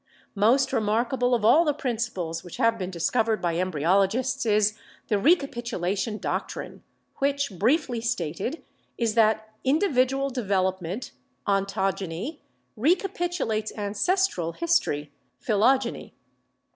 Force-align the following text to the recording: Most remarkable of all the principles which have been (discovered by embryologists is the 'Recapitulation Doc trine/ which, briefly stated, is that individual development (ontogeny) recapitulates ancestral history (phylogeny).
Most 0.33 0.73
remarkable 0.73 1.35
of 1.35 1.45
all 1.45 1.63
the 1.63 1.75
principles 1.75 2.43
which 2.43 2.57
have 2.57 2.75
been 2.79 2.89
(discovered 2.89 3.39
by 3.39 3.53
embryologists 3.53 4.47
is 4.47 4.73
the 5.09 5.19
'Recapitulation 5.19 6.17
Doc 6.17 6.47
trine/ 6.49 6.81
which, 7.17 7.51
briefly 7.59 8.01
stated, 8.01 8.63
is 8.97 9.13
that 9.13 9.53
individual 9.63 10.31
development 10.31 11.11
(ontogeny) 11.47 12.39
recapitulates 12.75 13.71
ancestral 13.77 14.53
history 14.53 15.11
(phylogeny). 15.37 16.15